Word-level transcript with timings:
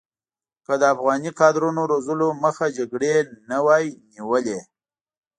که 0.65 0.73
د 0.81 0.83
افغاني 0.93 1.31
کادرونو 1.39 1.81
روزلو 1.91 2.27
مخه 2.43 2.65
جګړې 2.77 3.13
نه 3.49 3.57
وی 3.65 3.85
نیولې. 4.13 4.59